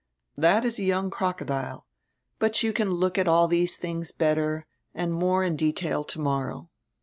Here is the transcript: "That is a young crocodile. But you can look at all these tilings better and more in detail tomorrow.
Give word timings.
"That 0.35 0.65
is 0.65 0.79
a 0.79 0.83
young 0.83 1.11
crocodile. 1.11 1.85
But 2.39 2.63
you 2.63 2.73
can 2.73 2.89
look 2.89 3.19
at 3.19 3.27
all 3.27 3.47
these 3.47 3.77
tilings 3.77 4.11
better 4.11 4.65
and 4.95 5.13
more 5.13 5.43
in 5.43 5.55
detail 5.55 6.03
tomorrow. 6.03 6.71